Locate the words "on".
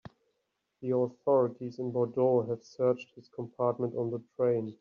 3.95-4.09